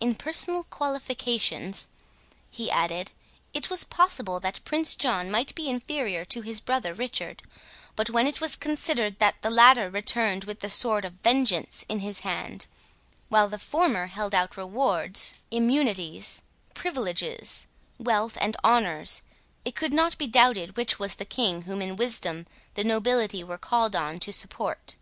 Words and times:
In 0.00 0.14
personal 0.14 0.64
qualifications," 0.64 1.86
he 2.50 2.70
added, 2.70 3.12
"it 3.52 3.68
was 3.68 3.84
possible 3.84 4.40
that 4.40 4.64
Prince 4.64 4.94
John 4.94 5.30
might 5.30 5.54
be 5.54 5.68
inferior 5.68 6.24
to 6.24 6.40
his 6.40 6.60
brother 6.60 6.94
Richard; 6.94 7.42
but 7.94 8.08
when 8.08 8.26
it 8.26 8.40
was 8.40 8.56
considered 8.56 9.18
that 9.18 9.42
the 9.42 9.50
latter 9.50 9.90
returned 9.90 10.44
with 10.44 10.60
the 10.60 10.70
sword 10.70 11.04
of 11.04 11.12
vengeance 11.22 11.84
in 11.90 11.98
his 11.98 12.20
hand, 12.20 12.66
while 13.28 13.48
the 13.50 13.58
former 13.58 14.06
held 14.06 14.34
out 14.34 14.56
rewards, 14.56 15.34
immunities, 15.50 16.40
privileges, 16.72 17.66
wealth, 17.98 18.38
and 18.40 18.56
honours, 18.64 19.20
it 19.66 19.76
could 19.76 19.92
not 19.92 20.16
be 20.16 20.26
doubted 20.26 20.78
which 20.78 20.98
was 20.98 21.16
the 21.16 21.26
king 21.26 21.60
whom 21.68 21.82
in 21.82 21.96
wisdom 21.96 22.46
the 22.76 22.82
nobility 22.82 23.44
were 23.44 23.58
called 23.58 23.94
on 23.94 24.18
to 24.20 24.32
support." 24.32 24.94